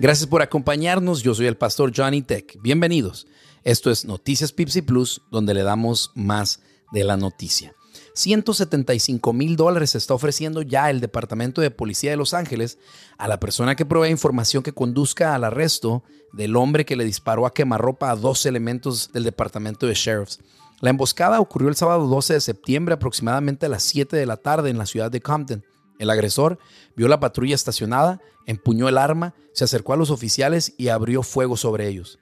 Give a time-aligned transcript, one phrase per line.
[0.00, 1.24] Gracias por acompañarnos.
[1.24, 2.56] Yo soy el pastor Johnny Tech.
[2.62, 3.26] Bienvenidos.
[3.64, 6.60] Esto es Noticias Pipsy Plus, donde le damos más
[6.92, 7.74] de la noticia.
[8.14, 12.78] 175 mil dólares está ofreciendo ya el Departamento de Policía de Los Ángeles
[13.16, 17.44] a la persona que provee información que conduzca al arresto del hombre que le disparó
[17.44, 20.38] a quemarropa a dos elementos del Departamento de Sheriffs.
[20.80, 24.70] La emboscada ocurrió el sábado 12 de septiembre aproximadamente a las 7 de la tarde
[24.70, 25.64] en la ciudad de Compton.
[25.98, 26.58] El agresor
[26.96, 31.56] vio la patrulla estacionada, empuñó el arma, se acercó a los oficiales y abrió fuego
[31.56, 32.18] sobre ellos.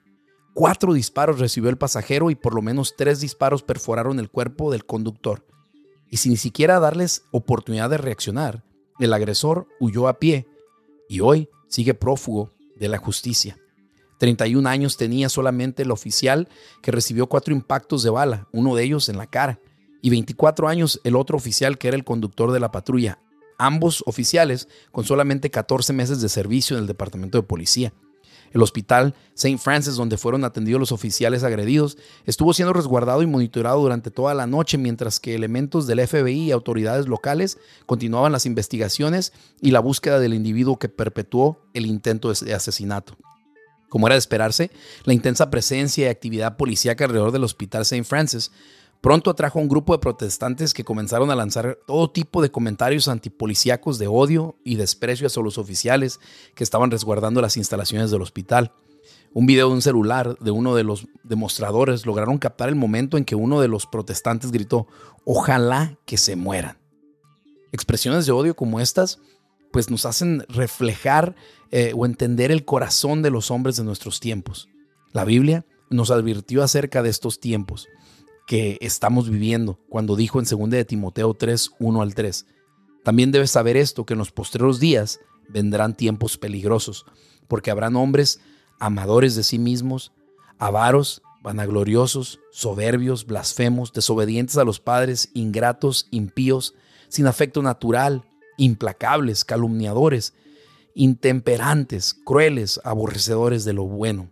[0.53, 4.85] Cuatro disparos recibió el pasajero y por lo menos tres disparos perforaron el cuerpo del
[4.85, 5.45] conductor.
[6.09, 8.63] Y sin ni siquiera darles oportunidad de reaccionar,
[8.99, 10.47] el agresor huyó a pie
[11.07, 13.57] y hoy sigue prófugo de la justicia.
[14.17, 16.49] 31 años tenía solamente el oficial
[16.81, 19.59] que recibió cuatro impactos de bala, uno de ellos en la cara,
[20.01, 23.19] y 24 años el otro oficial que era el conductor de la patrulla,
[23.57, 27.93] ambos oficiales con solamente 14 meses de servicio en el Departamento de Policía.
[28.51, 29.57] El hospital St.
[29.57, 34.47] Francis, donde fueron atendidos los oficiales agredidos, estuvo siendo resguardado y monitoreado durante toda la
[34.47, 40.19] noche, mientras que elementos del FBI y autoridades locales continuaban las investigaciones y la búsqueda
[40.19, 43.17] del individuo que perpetuó el intento de asesinato.
[43.89, 44.71] Como era de esperarse,
[45.03, 48.03] la intensa presencia y actividad policíaca alrededor del Hospital St.
[48.03, 48.51] Francis
[49.01, 53.07] pronto atrajo a un grupo de protestantes que comenzaron a lanzar todo tipo de comentarios
[53.07, 56.19] antipolicíacos de odio y desprecio hacia los oficiales
[56.55, 58.73] que estaban resguardando las instalaciones del hospital.
[59.33, 63.25] Un video de un celular de uno de los demostradores lograron captar el momento en
[63.25, 64.87] que uno de los protestantes gritó,
[65.25, 66.77] ojalá que se mueran.
[67.71, 69.19] Expresiones de odio como estas
[69.71, 71.35] pues nos hacen reflejar
[71.71, 74.69] eh, o entender el corazón de los hombres de nuestros tiempos.
[75.11, 77.87] La Biblia nos advirtió acerca de estos tiempos
[78.47, 82.47] que estamos viviendo cuando dijo en 2 de Timoteo 3, 1 al 3.
[83.03, 87.05] También debes saber esto, que en los postreros días vendrán tiempos peligrosos,
[87.47, 88.39] porque habrán hombres
[88.79, 90.13] amadores de sí mismos,
[90.57, 96.73] avaros, vanagloriosos, soberbios, blasfemos, desobedientes a los padres, ingratos, impíos,
[97.09, 98.23] sin afecto natural,
[98.57, 100.33] implacables, calumniadores,
[100.93, 104.29] intemperantes, crueles, aborrecedores de lo bueno.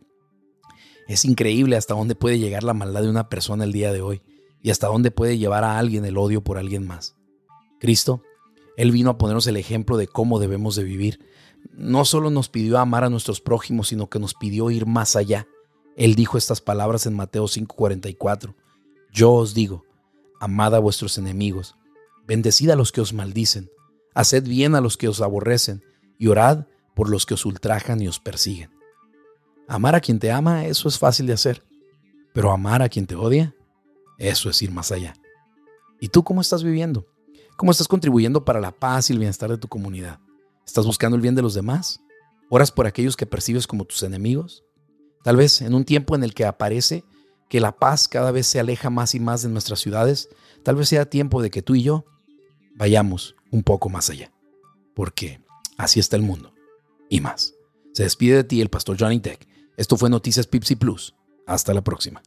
[1.07, 4.21] Es increíble hasta dónde puede llegar la maldad de una persona el día de hoy
[4.61, 7.15] y hasta dónde puede llevar a alguien el odio por alguien más.
[7.79, 8.23] Cristo,
[8.77, 11.19] Él vino a ponernos el ejemplo de cómo debemos de vivir.
[11.71, 15.47] No solo nos pidió amar a nuestros prójimos, sino que nos pidió ir más allá.
[15.95, 18.55] Él dijo estas palabras en Mateo 5:44.
[19.13, 19.85] Yo os digo,
[20.39, 21.75] amad a vuestros enemigos,
[22.25, 23.69] bendecid a los que os maldicen,
[24.13, 25.83] haced bien a los que os aborrecen
[26.17, 28.74] y orad por los que os ultrajan y os persiguen.
[29.67, 31.63] Amar a quien te ama, eso es fácil de hacer,
[32.33, 33.55] pero amar a quien te odia,
[34.17, 35.13] eso es ir más allá.
[35.99, 37.07] ¿Y tú cómo estás viviendo?
[37.57, 40.19] ¿Cómo estás contribuyendo para la paz y el bienestar de tu comunidad?
[40.65, 42.01] ¿Estás buscando el bien de los demás?
[42.49, 44.63] ¿Oras por aquellos que percibes como tus enemigos?
[45.23, 47.03] Tal vez en un tiempo en el que aparece
[47.49, 50.29] que la paz cada vez se aleja más y más de nuestras ciudades,
[50.63, 52.05] tal vez sea tiempo de que tú y yo
[52.75, 54.31] vayamos un poco más allá.
[54.93, 55.41] Porque
[55.77, 56.53] así está el mundo.
[57.09, 57.53] Y más.
[57.93, 59.47] Se despide de ti el pastor Johnny Tech.
[59.77, 61.15] Esto fue Noticias Pipsy Plus.
[61.45, 62.21] Hasta la próxima.